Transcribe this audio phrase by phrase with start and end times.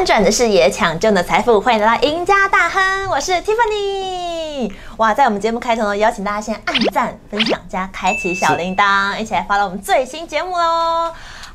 [0.00, 4.72] 翻转的视野，抢救的财富，欢迎来到赢家大亨，我是 Tiffany。
[4.96, 11.12] 哇，在我们节目开头呢，邀请大家先按赞、分享加开启小铃铛，一起来发到我们最新节目喽。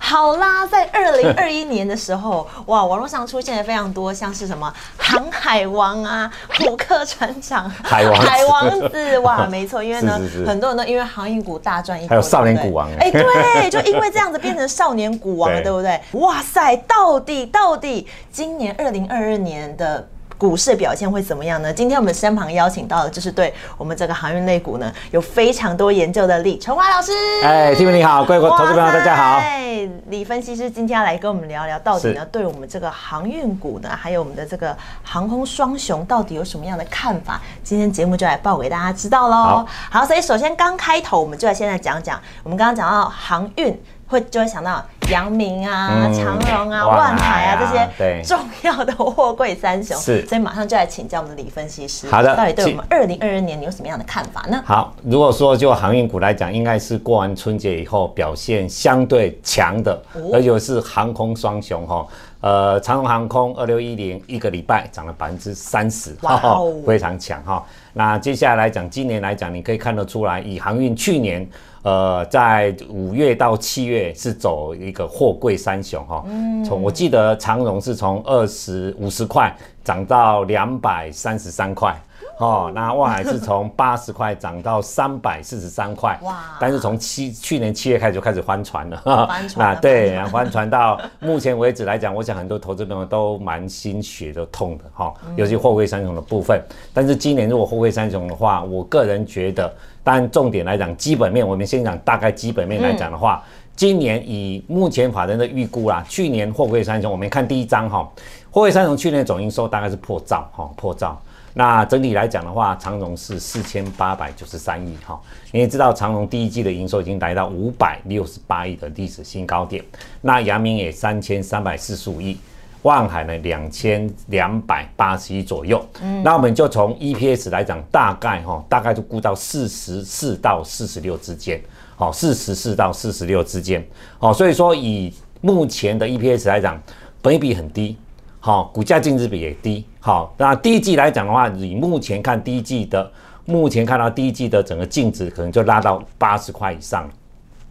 [0.07, 15.99] 好啦，在二零二一年的时候， 哇，网络上出现了非常多，像是什么航海王啊、虎克船长、海王子海王子，哇， 没错，因为呢是是，是很多人都因为航运股大赚一波，还有少年股王哎，对，就因为这样子变成少年股王了， 对对不对？
[16.19, 20.07] 哇塞，到底到底今年二零二二年的。
[20.37, 21.73] 股市表现会怎么样呢？
[21.73, 27.11] 今天我们身旁邀请到的就是对我们这个航运类股呢有非常多研究的李春华老师。
[27.43, 29.37] 哎，Tim 你好，各位投资朋友大家好。
[29.37, 37.39] 哎，李分析师今天要来跟我们聊聊，到底呢是对我们这个航运股呢，还有我们的这个航空双雄到底有什么样的看法？
[37.63, 39.67] 今天节目就来报给大家知道喽好。
[39.89, 43.77] 好，所以首先刚开头我们就来现在讲讲，我们刚刚讲到航运。
[44.07, 54.61] 会就会想到阳明啊、嗯长荣啊、万万海海啊啊这些对重要的货柜三雄，是所以马上就来请教我们的李分析师，好的到底对我请们二零二二年你有什么样的看法呢？
[54.65, 62.05] 好，如果说就航运股来讲，应该是过完春节以后表现相对强的，哦而且是航空双雄哈。
[62.41, 67.65] 呃，长荣航空二六一零一个礼拜涨了百分之三十，哇哦非常强哈。
[67.93, 71.47] 那接下来来讲，今年来讲，你可以看得出来，以航运去年。
[71.85, 76.25] 呃，在五月到七月是走一个货柜三雄哈，
[76.65, 81.95] 从我记得长荣是从二十五十块涨到两百三十三块，
[82.37, 96.61] 哦，那万海是从八十块涨到三百四十三块，哇但是从七去年七月开始就开始翻船了，哈翻船了 那对，翻船到目前为止来讲，我想很多投资朋友都蛮心血都痛的哈，尤其货柜三雄的部分。
[96.93, 103.43] 但是今年如果货柜三雄的话，我个人觉得，当然重点来讲，基本面我们先讲大概基本面来讲的话。
[103.77, 108.09] 今年以目前法人的预估啦，去年货柜三雄，我们看第一章哈，
[108.49, 111.21] 货柜三雄去年总营收大概是破兆哈，破兆。
[111.57, 115.19] 那整体来讲的话，长荣是四千八百九十三亿哈，
[115.51, 119.83] 你也知道长荣第一季的营收已经来到五百六十八亿的历史新高点，
[120.21, 122.37] 那阳明也三千三百四十五亿。
[122.81, 125.83] 万海呢，两千两百八十亿左右。
[126.03, 131.59] 嗯，那我们就从 EPS 来讲，大概哈，大概就估到四十四到四十六之间。
[131.95, 133.83] 好，四十四到四十六之间。
[134.19, 135.11] 好，所以说以
[135.41, 136.79] 目前的 EPS 来讲，
[137.23, 137.97] 本益比很低。
[138.45, 139.83] 好，股价净值比也低。
[139.99, 143.11] 好，那第一季来讲的话，以目前看第一季的，
[143.45, 147.09] 目前看到第一季的整个净值可能就拉到八十块以上。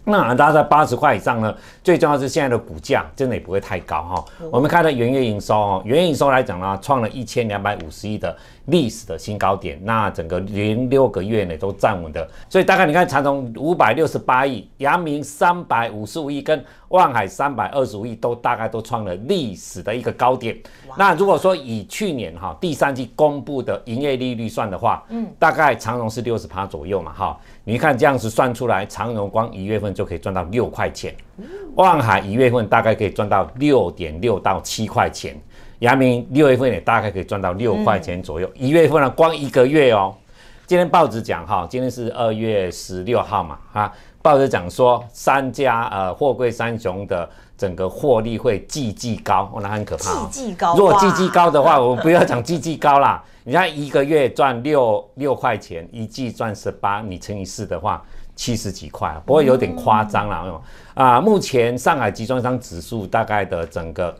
[0.02, 4.24] 那拉在八十块以上呢，最重要是现在的股价真的也不会太高哈。
[4.50, 8.36] 我们看到元月营收哦，元月营收来讲呢，创了一千两百五十亿的
[8.66, 20.56] 历史的新高点，那整个连六个月呢都站稳的，所以大概你看长荣五百六十八亿，阳明三百五十五亿，跟万海三百二十五亿都大概都创了历史的一个高点。
[20.96, 27.38] 那如果说以去年哈第三季公布的营业利率算的话，嗯，大概长荣是六十趴左右嘛哈。
[27.64, 31.14] 你看这样子算出来，长荣光一月份就可以赚到六块钱，
[31.74, 35.34] 万海一月份大概可以赚到六点六到七块钱，
[35.84, 38.50] 阳明六月份也大概可以赚到六块钱左右。
[38.54, 40.14] 一、月份呢，光一个月哦。
[40.66, 47.28] 今天报纸讲哈，今天是二月十六号嘛哈，报纸讲说三家呃货柜三雄的
[47.58, 50.28] 整个获利会季季高，哦，那很可怕、哦。
[50.30, 53.22] 季季高如果季季高的话，我们不要讲季季高啦。
[53.44, 58.02] 你看一个月赚六六块钱，一季赚十八，你乘以四的话，
[58.34, 60.62] 七十几块，不过有点夸张了。
[60.94, 64.16] 啊、目前上海集装箱指数大概的整个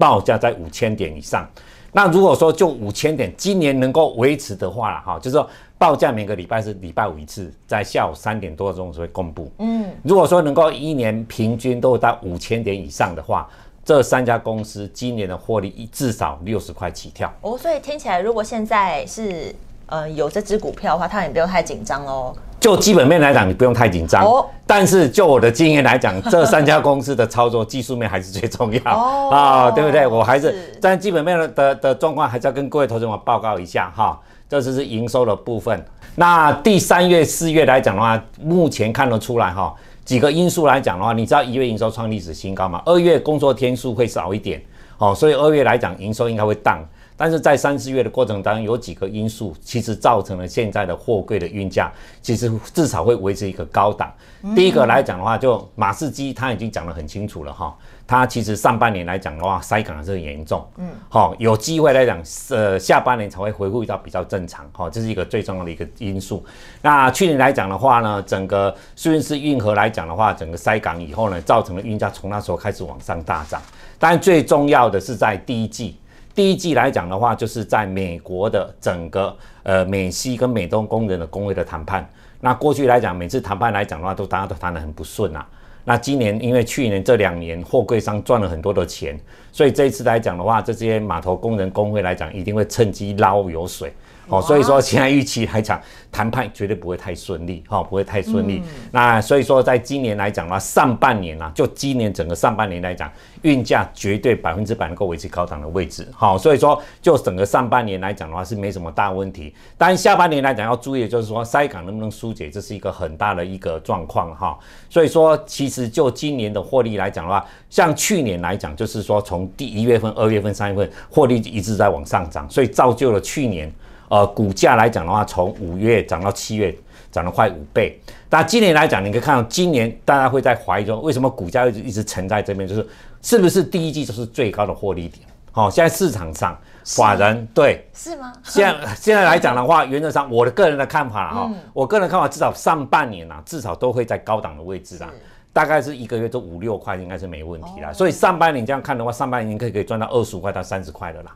[0.00, 1.46] 报价在五千点以上。
[1.92, 5.46] 那如果说就五千点，今年能够维持的话了，哈，就是说
[5.76, 9.50] 报价每个礼拜是礼拜五一次，在下午三点多钟会公布。
[9.58, 13.46] 嗯，如果说能够一年平均都到五千点以上的话，
[13.84, 17.32] 这三家公司今年的获利至少六十块起跳。
[17.40, 19.54] 哦，所以听起来，如果现在是
[19.90, 22.34] 呃有这只股票的话，他也不用太紧张喽。
[22.58, 24.24] 就基本面来讲，你不用太紧张。
[24.24, 30.06] 哦但是就我的经验来讲，这三家公司的操作技术面还是最重要 哦啊、对不对？
[30.06, 34.16] 我还是是但基本面的的的状况，还是要跟各位投资者报告一下哈。
[34.48, 35.84] 这只是营收的部分。
[36.16, 42.82] 那第三月、四月来讲的话，目前看得出来哈，几个因素来讲的话，你知道一月营收创历史新高嘛？
[42.84, 44.62] 二月工作天数会少一点，
[44.98, 46.78] 哦，所以二月来讲营收应该会荡。
[47.20, 54.10] 但是在三四月的过程当中，有几个因素其实造成了现在的货柜的运价，其实至少会维持一个高档。
[54.56, 57.76] 第一个来讲的话，就马士基他已经讲得很清楚了哈，
[58.06, 66.42] 他其实上半年来讲的话，塞港是很严重，嗯，好，有机会来讲，呃，下半年才会回复到比较正常，哈，这是一个最重要的一个因素。
[66.80, 73.60] 那去年来讲的话呢，整个苏伊士运河来讲的话，整个塞港以后呢，造成了运价从那时候开始往上大涨。
[73.98, 75.98] 但最重要的是在第一季。
[76.40, 82.08] 第一季来讲的话，就是在美国的整个呃美西跟美东工人的工会的谈判。
[82.40, 85.46] 那过去来讲，每次谈判来讲的话，都大家都谈得很不顺啊。
[85.84, 89.20] 那今年因为去年这两年货柜商赚了很多的钱，
[89.52, 93.92] 所以这一次来讲的话，这些码头工人工会来讲，一定会趁机捞油水。
[94.30, 95.80] 哦，所以说现在预期来讲，
[96.12, 98.62] 谈判绝对不会太顺利，哈，不会太顺利。
[98.92, 103.10] 那所以说，在今年来讲的话，上半年啊，就今年整个上半年来讲，
[103.42, 109.52] 运价绝对百分之百能够维持高档的位置，好，所以说就整个上半年来讲的话是没什么大问题。
[109.76, 114.56] 但下半年来讲要注意，就是说塞港能不能疏解，这是一个很大的一个状况，哈。
[114.88, 123.72] 所以说，其实就今年的获利来讲的话，像去年来讲，就是说从第一月份、二月份、三月份获利一直在往上涨，所以造就了去年。
[124.10, 126.74] 呃，股价来讲的话，从五月涨到七月，
[127.12, 127.96] 涨了快五倍。
[128.28, 132.68] 那今年来讲，你可以看到，今年大家会在怀疑说，为什么股价一直一直沉在这边？
[132.68, 132.84] 就是
[133.22, 135.24] 是不是第一季就是最高的获利点？
[135.52, 138.32] 好，现在市场上法人对是吗？
[138.42, 145.08] 现在现在来讲的话，原则上我的个人的看法哈，我个人看法至少上半年啊，至少都会在高档的位置啦。
[145.52, 147.92] 大概是一个月都五六块，应该是没问题啦。
[147.92, 151.34] 所以上半年这样看的话，上半年可以可以赚到二十五块到三十块的啦。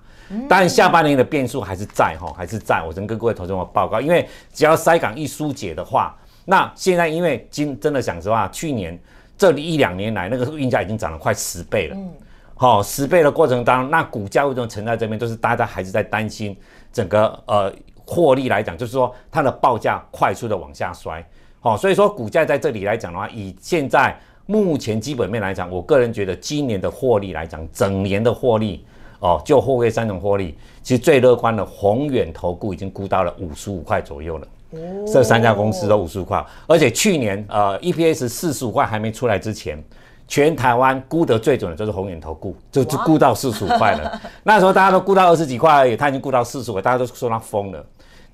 [0.49, 2.82] 但下半年的变数还是在哈，还是在。
[2.87, 8.99] 我先跟各位投资者报告，因为只要塞港一疏解的话，那现在因为今真的讲实话，去年
[9.37, 11.96] 这里一两年来那个运价已经涨了快十倍了。
[11.96, 12.11] 嗯，
[12.55, 15.19] 好，十倍的过程当中，那股价为什么沉在这边？
[15.19, 16.56] 就是大家还是在担心
[16.93, 17.70] 整个呃
[18.06, 21.26] 获利来讲，就是说它的报价快速的往下摔。
[21.64, 24.14] 好，所以说股价在这里来讲的话，以现在
[24.44, 28.84] 目前基本面来讲，我个人觉得今年的获利来讲，整年的获利
[29.19, 34.46] 哦，就货柜三种获利，其实最乐观的宏远投顾已经估到了五十五块左右了。
[34.72, 34.78] 哦，
[35.11, 39.82] 这三家公司都五十五块，而且去年呃 EPS 四十五块还没出来之前，
[40.28, 44.20] 全台湾估得最准的就是宏远投顾，就就估到四十五块了。
[44.44, 47.82] 那时候大家都估到二十几块而已，他已经估到四十五，大家都说他疯了。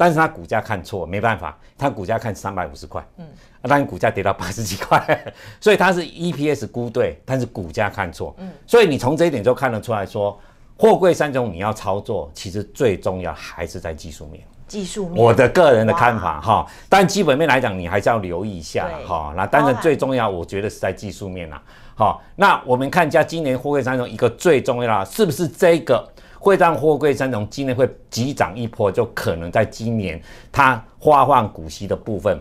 [0.00, 3.26] 但是它股价看错，没办法，它股价看三百五十块，嗯，
[3.60, 4.98] 啊，但股价跌到八十几块，
[5.60, 10.40] 所以它是 EPS 估对，但是股价看错，嗯，所以你从这一点就看得出来说，
[10.78, 21.62] 货柜三种你要操作，其实最重要还是在技术面，技术面，我的个人的看法哈，但基本面来讲，你还是要留意一下哈，那当然最重要，我觉得是在技术面啦，
[21.94, 26.10] 好，那我们看一下今年货柜三中一个最重要的是不是这个？
[26.40, 30.20] 会让货柜三雄今年会急涨一波，就可能在今年
[30.50, 32.40] 它发放股息的部分。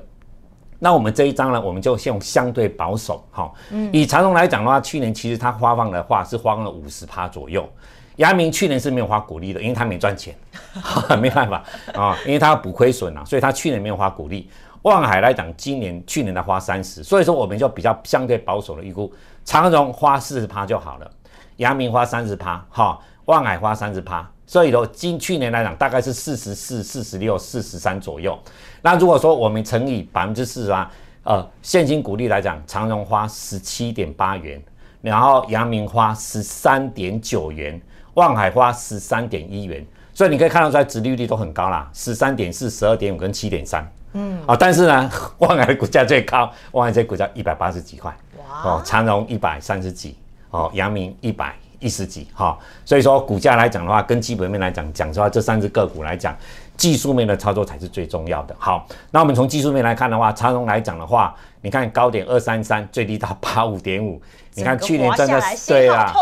[0.80, 7.70] 那我们这一张呢，我们就用相对保守，哈，嗯，以长荣来讲的话，去年其实它发放的话是发放了五十趴左右。
[8.16, 10.34] 阳明去年是没有发股利的，因为它没赚钱，
[11.20, 11.62] 没办法
[11.94, 14.50] 啊，因为它要补亏损啊，所以它去年没有发股利。
[14.84, 19.12] 望海来讲，今年去年它花三十，所以说我们就比较相对保守的预估，
[19.44, 21.12] 长荣花四十趴就好了，
[21.58, 22.98] 阳明花三十趴，哈。
[23.30, 28.38] 望海花三十趴，所以说今去年来讲大概是四十四、四十六、四十三左右。
[28.82, 30.90] 那如果说我们乘以百分之四十八，
[31.24, 34.60] 呃，现金股利来讲，长荣花十七点八元，
[35.04, 37.80] 然后阳明花十三点九元，
[38.16, 39.86] 望海花十三点一元。
[40.12, 43.88] 所以你可以看到出来，殖利率都很高啦，十三点四、十二点五跟七点三。
[44.14, 50.16] 嗯，啊，但是呢， 望海的股价最高，望海这股价一百八十几块，哇，哦，长荣一百三十几，
[50.50, 51.56] 哦，阳明一百。
[51.80, 56.36] 一十几哈，所以说股价来讲的话，跟基本面来讲，讲实话，这三只个股来讲，
[56.78, 58.56] 技术面的操作才是最重要的。
[58.60, 64.22] 好，那我们从技术面来看的话，长荣来讲的话，你看高点二三三，最低到八五点五，
[64.56, 66.14] 你看去年真的对啊，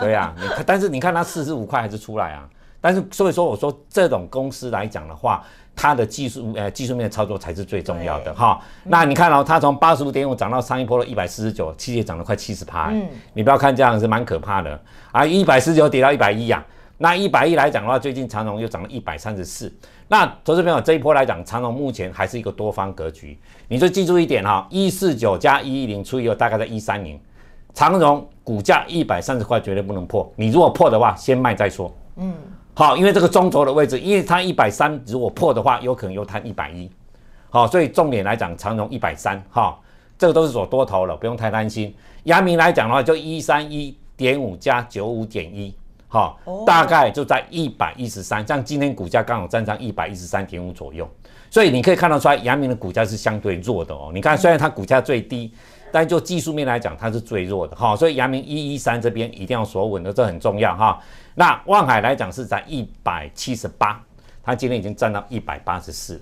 [0.00, 2.48] 对啊，你看，但是你看它四十五块还是出来啊，
[2.80, 5.44] 但是所以说我说这种公司来讲的话。
[5.76, 8.60] 它的技术呃技术面的操作才是最重要的哈。
[8.84, 12.90] 那你看哦，它从八十五点五涨到上一波的一百四十九，其实也涨了快七十趴。
[12.90, 14.80] 嗯，你不要看这样是蛮可怕的
[15.12, 16.64] 啊，一百四十九跌到一百一呀。
[16.96, 19.70] 那一百一来讲的话，最近长荣又涨了一百三十四。
[20.06, 23.36] 那投资朋友这一波来讲，长荣目前还是一个多方格局。
[23.66, 27.20] 你就记住一点哈，一四九加一一零除以二大概在一三零，
[27.74, 30.32] 长荣股价一百三十块绝对不能破。
[30.36, 31.92] 你如果破的话，先卖再说。
[32.16, 32.32] 嗯。
[32.76, 36.90] 好，因为这个中轴的位置，因为它一百三，如果破的话，有可能又探一百一。
[37.48, 39.78] 好，所以重点来讲，长荣一百三，哈，
[40.18, 41.94] 这个都是走多头了，不用太担心。
[42.24, 45.72] 阳明来讲的话，就一三一点五加九五点一，
[46.08, 51.08] 好、哦大概就在一百一十三，像今天股价刚好站上一百一十三点五左右，
[51.50, 54.10] 所以你可以看得出来，阳明的股价是相对弱的哦。
[54.12, 55.52] 你看，虽然它股价最低，
[55.94, 61.00] 但就技术面来讲，它是最弱的哈、所以阳明一一三这边一定要锁稳的，这很重要哈、
[61.36, 64.02] 那望海来讲是在一百七十八，
[64.42, 66.20] 它今天已经站到一百八十四。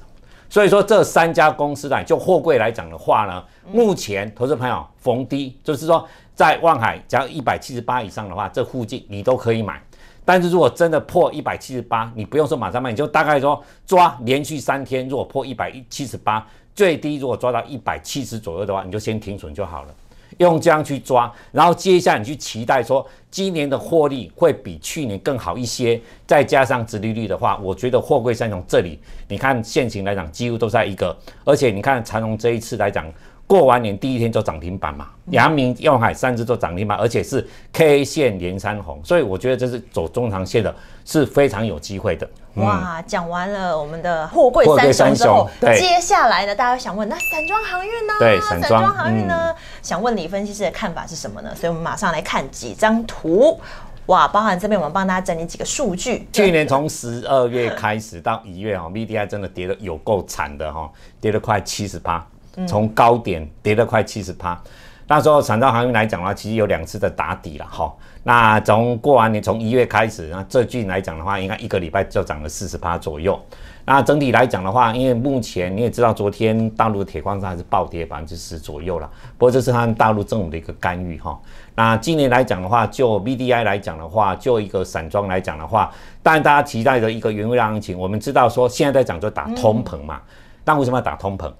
[0.50, 9.82] 所以说这三家公司呢，就货柜来讲的话呢，目前投资朋友逢低，就是说在望海只要一百七十八以上的话，这附近你都可以买。
[10.22, 19.94] 但是如果真的破一百七十八，你不用说马上卖，你就大概说抓连续三天，如果破一百一七十八，最低如果抓到一百七十左右的话，你就先停损就好了。
[20.38, 28.98] 用这样去抓，然后接下来你去期待说今年的获利会比去年更好一些，再加上殖利率的话，我觉得货柜三雄这里，
[29.28, 31.14] 你看现行来讲几乎都在一个，
[31.44, 33.06] 而且你看长荣这一次来讲，
[33.46, 40.74] 过完年第一天就涨停板嘛，阳明、耀海三只都涨停板，而且是 K 线连三红，所以我觉得这是走中长线的，
[41.04, 42.26] 是非常有机会的。
[42.54, 48.14] 哇，讲完了我们的货柜三雄之后接下来呢，大家会想问，那散装航运呢？
[48.18, 49.54] 对散装嗯航运呢？
[49.80, 51.54] 想问李分析师的看法是什么呢？
[51.54, 53.58] 所以我们马上来看几张图。
[54.06, 56.28] 哇，包含这边我们帮大家整理几个数据。
[56.32, 60.90] 去年从十二月开始到一月哈，VDI 真的跌的有够惨的哈，
[61.20, 62.26] 跌了快七十趴，
[62.66, 64.60] 从高点跌了快七十趴。
[65.06, 67.94] 那时候散装航运来讲的话，其实有两次的打底了哈。
[68.24, 73.40] 那从过完年从一月开始，那这季来讲的话，应该一个礼拜就涨了四十趴左右。
[73.84, 79.10] 那整体来讲的话，因为目前你也知道，昨天大陆的铁矿石还是暴跌百分之十左右了。
[79.36, 81.36] 不过这是他们大陆政府的一个干预哈。
[81.74, 90.20] 那今年来讲的话，就 VDI 来讲的话，就一个散装来讲的话，当然大家期待的一个原油量行情，我们知道说现在在讲就打通膨嘛，
[90.62, 91.52] 但为什么要打通膨？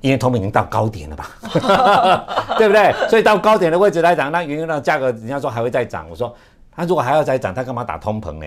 [0.00, 1.28] 因为通膨已经到高点了吧，
[2.58, 2.92] 对不对？
[3.08, 6.34] 所以到高点的位置来讲，那原油的价格人家说还会再涨，我说
[6.74, 8.46] 他如果还要再涨，他干嘛打通膨呢？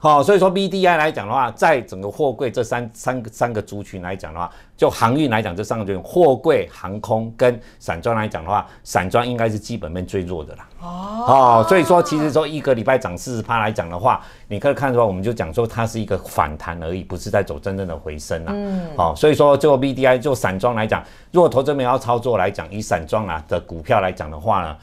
[0.00, 10.68] 好、所以说 BDI 来讲的话，在整个货柜这三三个三个族群来讲的话，就航运来讲，这三个族群，货柜、航空跟散装来讲的话，散装应该是基本面最弱的啦。
[10.80, 18.52] 哦，所以说其实说一个礼拜涨四十趴来讲的话，你可以看出来，我们就讲说它是一个反弹而已，不是在走真正的回升啦。
[18.54, 21.02] 嗯，好、所以说就 BDI 就散装来讲，
[21.32, 24.76] 如果投资者要操作来讲，以散装啊的股票来讲的话呢，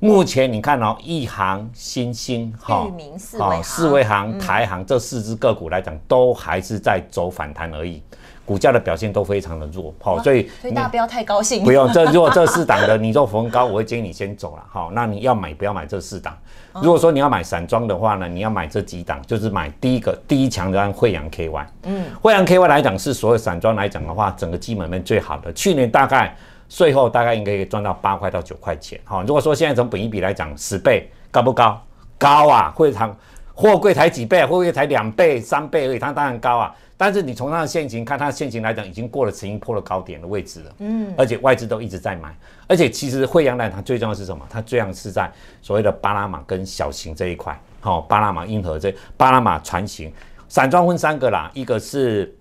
[0.00, 2.86] 目前你看哦，一行、新兴、哈
[3.18, 8.00] 四维航四维行、台行这四只个股来讲，都还是在走反弹而已，
[8.44, 9.92] 股价的表现都非常的弱。
[10.00, 11.64] 好、所以所以大家不要太高兴。
[11.64, 14.62] 不用，这如果这四档的你做逢高，我会建议你先走了。
[14.70, 16.36] 好，那你要买不要买这四档。
[16.80, 21.66] 如果说你要买散装的话呢，你要买这几档，就是买第一个第一强的按惠阳 KY。
[21.82, 25.52] 嗯，惠阳 KY 来讲是所有散装来讲的话，整个基本面最好的。
[25.52, 26.36] 去年大概
[26.68, 29.00] 税后大概应该可以赚到八块到九块钱。
[29.04, 31.80] 好，如果说现在从本一比来讲，十倍高不高？
[32.18, 32.72] 高啊！
[32.74, 33.16] 会长
[33.54, 36.74] 货柜才几倍，货柜才两倍、三倍而已，它当然高啊。
[36.96, 40.72] 但是你从它的现形看，它的现形来讲，已经过了曾经破了高点的位置了。
[40.78, 44.44] 嗯，而且外资都一直在买，而且其实惠阳来它最重要是什么？
[44.50, 45.30] 它最重要是在
[45.62, 47.56] 所谓的巴拿马跟小型这一块。
[47.80, 50.12] 好、巴拿马硬核这巴拿马船型
[50.48, 52.36] 散装分三个啦，一个是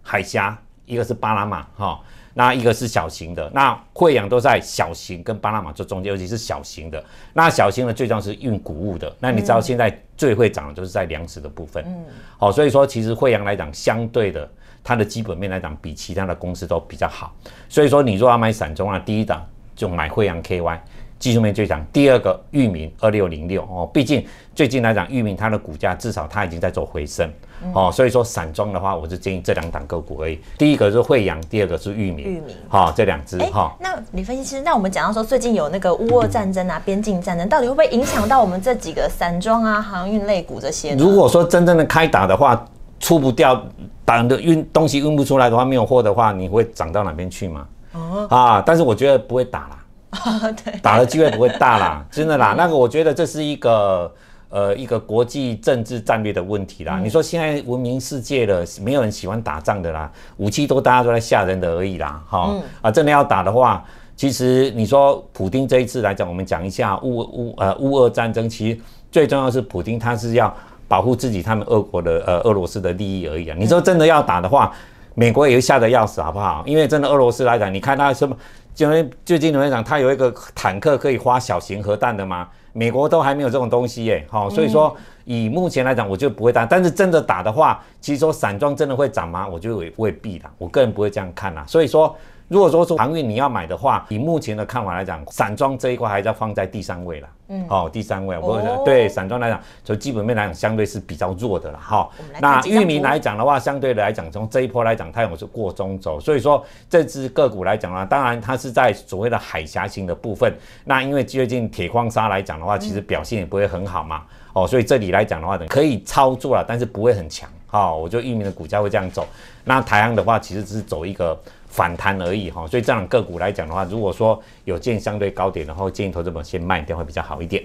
[0.00, 2.00] 海峡，一个是巴拿马，哈、
[2.34, 7.02] 那一个是小型的，那惠阳都在小型跟巴拿马这中间，尤其是小型的。
[7.32, 9.14] 那小型的最重要是运谷物的。
[9.20, 12.04] 那你知道现在最会涨的就是在粮食的部分，嗯，
[12.38, 14.48] 好、所以说其实惠阳来讲，相对的
[14.82, 17.34] 它的基本面来讲，比其他的公司都比较好。
[17.68, 19.46] 所以说你如果要买散装啊，第一档
[19.76, 20.78] 就买惠阳 KY。
[21.22, 24.26] 技术面最强，第二个域名二六零六哦，毕竟
[24.56, 27.30] 最近来讲，域名它的股价至少它已经在做回升、
[27.72, 30.40] 哦，所以说散装的话，我是建议这两档个股而已。
[30.58, 33.72] 第一个是惠阳，第二个是域名，裕民好、这两只哎、哈。
[33.78, 40.96] 那李分析师，那我们讲到说最近有那个乌俄战争啊、边境战争，到底会不会影响到我们这几个散装啊、航运类股这些？
[40.96, 42.66] 如果说真正的开打的话，
[42.98, 43.64] 出不掉，
[44.04, 47.68] 打的运东西运不出来的话，没有货的话，你会涨到哪边去吗？
[47.92, 49.78] 哦啊，但是我觉得不会打啦。
[50.64, 52.54] 对，打的机会不会大啦， 真的啦。
[52.56, 54.12] 那个我觉得这是一个
[54.50, 57.00] 呃一个国际政治战略的问题啦。
[57.02, 63.84] 你说现在文明世界了，没有人喜欢打仗的啦，武器都大家都在吓人的而已啦，哈、啊，真的要打的话。
[64.14, 68.78] 其实你说普丁这一次来讲，我们讲一下乌乌呃乌俄战争，其实
[69.10, 70.54] 最重要是普丁他是要
[70.86, 73.56] 保护自己他们俄国的呃俄罗斯的利益而已啊。
[73.58, 74.70] 你说真的要打的话，
[75.14, 76.62] 美国也会吓得要死，好不好？
[76.66, 78.36] 因为真的俄罗斯来讲，你看他什么，
[78.74, 78.88] 就
[79.24, 82.48] 最近有人讲，他有一个坦克可以发小型核弹的吗？
[82.72, 86.64] 美国都还没有这种东西耶，好、所以说以目前来讲，我就不会打。
[86.64, 89.46] 但是真的打的话，其实说散装真的会涨吗？
[89.46, 90.46] 我觉得也未必的。
[90.56, 91.64] 我个人不会这样看啦。
[91.68, 92.16] 所以说，
[92.52, 97.28] 如果说说航运你要买的话，以目前的看法来讲，散装这一块还是要放在第三位了。
[97.48, 101.78] 嗯，哦，第三位，我对散装来讲，从基本面来讲，相对是比较弱的了。
[101.78, 102.06] 哈，
[102.42, 110.54] 那域名来讲的话，相对来讲，从这一波来讲，它有是过中轴，所以说这只个股来讲呢，当然它是在所谓的海峡型的部分。
[110.84, 114.24] 那因为最近铁矿砂来讲的话，其实表现也不会很好嘛。
[114.52, 117.48] 哦，所以这里来讲的话，可以操作了，但是不会很强。
[117.66, 119.26] 好，我就域名的股价会这样走。
[119.64, 121.38] 那台阳的话，其实只是走一个
[121.72, 122.64] 反弹而已哈。
[122.68, 127.64] 所以这样个股来讲的话，如果说有见相对高点的话，建议投资者先卖掉会比较好一点。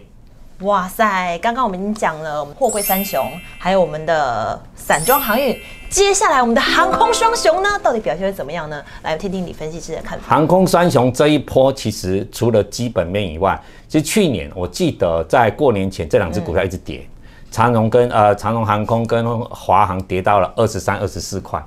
[0.62, 3.24] 哇塞，刚刚我们已经讲了货柜三雄，
[3.60, 5.56] 还有我们的散装航运，
[5.88, 8.84] 接下来我们的航空双雄呢，到底表现会怎么样呢？
[9.04, 10.26] 来听听李分析师的看法。
[10.28, 17.08] 航空三雄这一波，其实除了基本面以外，其实去年我记得在过年前这两只股票一直跌，
[17.52, 21.64] 长荣跟呃长荣航空跟华航跌到了二十三、二十四块。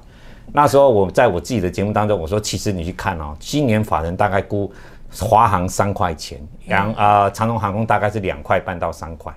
[0.52, 4.72] 那时候我在我自己的节目当中，我说其实你去看哦，今年法人大概估。
[5.12, 9.34] 华航三块钱，两呃长荣航空大概是两块半到三块，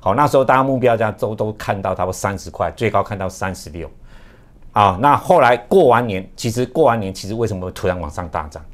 [0.00, 3.90] 好，那时候大家目标价都都看到差不多三十块，最高看到三十六，
[4.72, 8.64] 啊，那后来过完年，其实过完年其实为什么会突然往上大涨？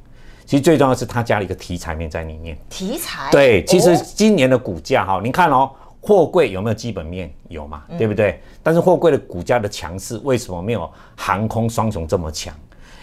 [0.46, 2.56] 其实最重要是它加了一个题材面在里面。
[2.70, 3.28] 题材？
[3.32, 5.68] 对，其实今年的股价哈，您看哦，
[6.00, 7.32] 货柜有没有基本面？
[7.48, 8.40] 有嘛，对不对？
[8.62, 12.54] 但是货柜的股价的强势为什么没有航空双雄这么强？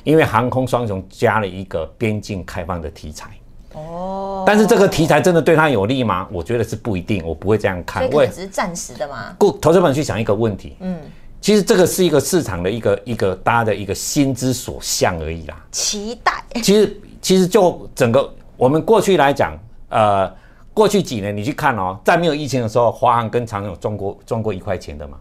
[0.04, 3.32] 因为航空双雄加了一个边境开放的题材，
[3.74, 6.28] 哦，但是这个题材真的对他有利吗？
[6.32, 8.08] 我觉得是不一定，我不会这样看。
[8.12, 9.36] 所以只是暂时的嘛。
[9.40, 11.00] 故投资者去想一个问题，嗯，
[11.42, 15.66] 其实这个是一个市场的一个一个大家的一个心之所向而已啦。
[15.72, 16.44] 期待。
[16.62, 19.58] 其实其实就整个我们过去来讲，
[19.90, 20.32] 呃，
[20.76, 25.18] 过去几年你去看哦，在没有疫情的时候，华航跟长有赚过赚过一块钱的吗？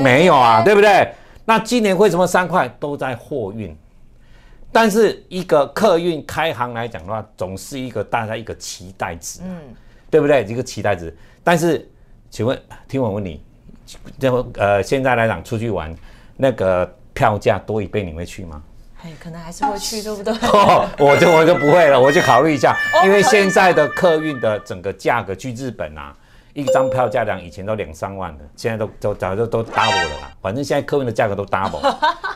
[0.00, 1.12] 没有啊，对不对？
[1.44, 3.76] 那今年为什么三块都在货运？
[4.70, 9.58] 但是一个客运开行来讲的话，总是一个大家一个期待值，嗯，
[10.10, 10.44] 对不对？
[10.44, 11.14] 一个期待值。
[11.42, 11.88] 但是，
[12.30, 12.56] 请问，
[12.88, 13.42] 听我问你，
[14.18, 15.94] 这呃，现在来讲出去玩，
[16.36, 18.62] 那个票价多一倍，你会去吗？
[19.04, 20.32] 哎，可能还是会去，对不对？
[20.98, 26.14] 我就我就不会了，我就考虑一下，因为现在的客运的整个价格，去日本啊。
[26.54, 30.30] 一张票价量以前都两三万的，现在都都早就都 double 了啦。
[30.40, 31.80] 反正现在客运的价格都 double。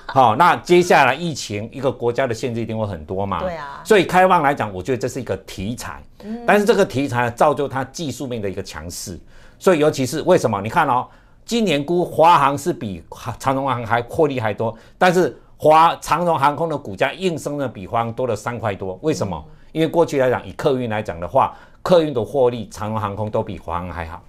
[0.06, 3.38] 好，那接下来疫情一个国家的限制一定会很多嘛？
[3.38, 3.80] 对啊。
[3.84, 6.02] 所以开放来讲，我觉得这是一个题材。
[6.24, 6.42] 嗯。
[6.44, 9.16] 但是这个题材造就它技术面的一个强势。
[9.56, 10.60] 所以尤其是为什么？
[10.60, 11.06] 你看哦，
[11.44, 13.00] 今年估华航是比
[13.38, 18.98] 长荣航还获利还多，但是华长荣航空的股价应声的比华航多了三块多。
[19.02, 19.44] 为什么？
[19.72, 21.54] 因为过去来讲，以客运来讲的话。
[21.80, 24.20] 客运的获利，长荣航空都比华航还好，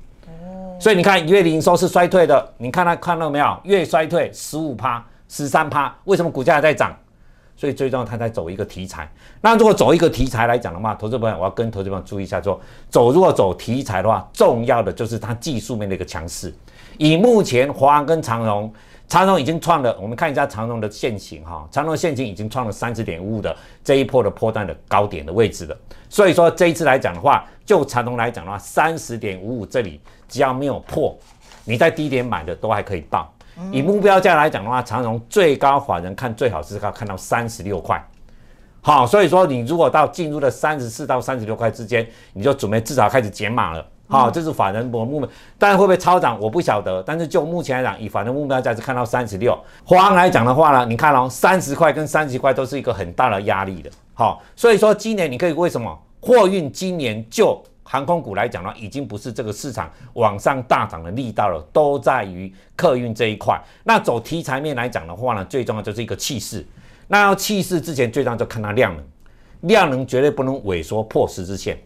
[0.80, 3.60] 所以你看月营收是衰退的，你看它看到没有？
[3.64, 6.96] 月衰退十五趴、十三趴，为什么股价还在涨？
[7.58, 9.12] 所以最重要，它在走一个题材。
[9.42, 12.58] 那如果走一个题材来讲的话，投资朋友我要跟投资朋友注意一下，说
[12.90, 16.54] 走如果走题材的话，重要的就是它技术面的一个强势。
[16.98, 18.72] 以目前华航跟长荣。
[19.10, 25.76] 长荣已经创了，我们看一下长荣的线型哈，长荣线型已经创了三十点五五的这一波的波段的高点的位置了。
[26.08, 31.18] 所以说这一次来讲的话，就长荣来讲的话，三十点五五这里只要没有破，
[31.66, 33.34] 你在低点买的都还可以报。
[33.72, 38.00] 以目标价来讲的话，长荣最高法人看最好是要看到三十六块。
[38.80, 43.84] 好，所以说你如果到进入了三十四到三十六块之间，你就准备至少开始减码了。
[44.10, 47.02] 好，这是法人目目标，但会不会超涨我不晓得。
[47.04, 49.56] 但是就目前来讲，以法人目标价值看到三十六。
[49.86, 53.90] 华航来讲的话呢，你看哦，三十块跟三十块都是一个很大的压力的。
[54.16, 63.62] 好，所以说今年你可以为什么货运今年就航空股来讲呢，已经不是这个市场往上大涨的力道了，都在于客运这一块。
[63.84, 66.66] 那走题材面来讲的话呢，最重要就是一个气势。
[67.08, 69.06] 那要气势之前，最重要就看它量能，
[69.62, 71.78] 量能绝对不能萎缩破十字线。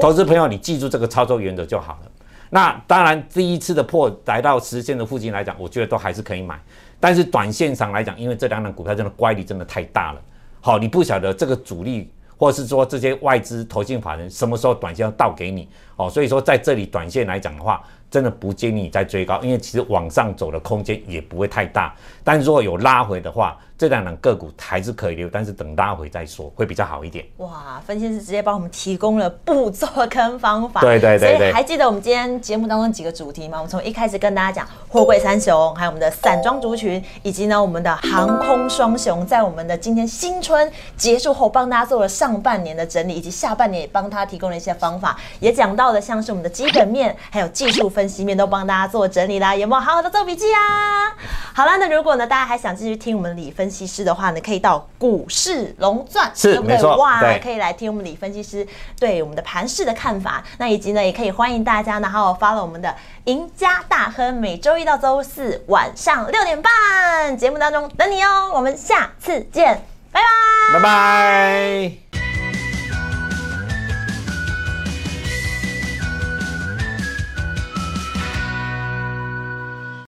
[0.00, 2.10] 投资朋友，你记住这个操作原则就好了。
[2.50, 6.60] 那当然，第一次的破来到十线的附近来讲，我觉得都还是可以买。
[6.98, 10.20] 但是短线上来讲，因为这两档股票真的乖离真的太大了。
[10.60, 15.68] 好，你不晓得这个主力或是说这些外资投信法人什么时候短线要倒给你。
[15.96, 21.94] 哦，所以说在这里短线来讲的话，真的不建议你再追高，因为其实往上走的空间也不会太大。
[22.24, 27.24] 但如果有拉回的话，这两档个股还是可以留，但是等拉回再说，会比较好一点。
[27.38, 30.82] 哇，分析师直接帮我们提供了步骤跟方法。
[30.84, 33.56] 对对对对所以还记得我们今天节目当中几个主题吗？
[33.56, 49.56] 我们从一开始跟大家讲货柜三雄，还有我们的散装族群，以及呢我们的航空双雄，在我们的今天新春结束后，帮大家做了上半年的整理，以及下半年也帮他提供了一些方法，也讲到了像是我们的基本面，还有技术分析面都帮大家做整理啦。
[49.56, 51.16] 有没有好好的做笔记啊？
[51.54, 58.66] 好啦，那如果呢大家还想继续听我们李分析师的话呢，可以到股市龙钻，是对不对没错哇，可以来听我们李分析师
[58.98, 60.42] 对我们的盘市的看法。
[60.58, 68.50] 那以及呢，也可以欢迎大家呢，好好 follow 我们的赢家大亨，每周一到周四晚上六点半节目当中等你哦。
[68.52, 69.80] 我们下次见，
[70.10, 70.78] 拜拜。
[70.78, 72.09] 拜拜。